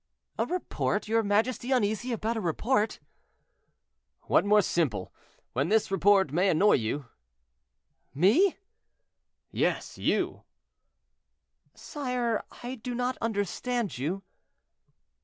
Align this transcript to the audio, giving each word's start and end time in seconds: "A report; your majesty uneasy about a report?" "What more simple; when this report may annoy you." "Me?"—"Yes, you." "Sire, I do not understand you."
"A 0.39 0.47
report; 0.47 1.07
your 1.07 1.21
majesty 1.21 1.71
uneasy 1.71 2.11
about 2.11 2.35
a 2.35 2.41
report?" 2.41 2.99
"What 4.23 4.43
more 4.43 4.63
simple; 4.63 5.13
when 5.53 5.69
this 5.69 5.91
report 5.91 6.31
may 6.33 6.49
annoy 6.49 6.77
you." 6.77 7.05
"Me?"—"Yes, 8.15 9.99
you." 9.99 10.41
"Sire, 11.75 12.43
I 12.63 12.73
do 12.81 12.95
not 12.95 13.15
understand 13.21 13.99
you." 13.99 14.23